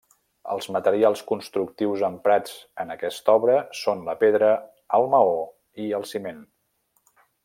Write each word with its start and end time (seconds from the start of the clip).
Els 0.53 0.67
materials 0.75 1.19
constructius 1.31 2.05
emprats 2.07 2.55
en 2.85 2.95
aquesta 2.95 3.35
obra 3.41 3.59
són 3.83 4.01
la 4.11 4.17
pedra, 4.27 4.49
el 4.99 5.07
maó 5.13 5.37
i 5.85 5.91
el 5.99 6.09
ciment. 6.15 6.45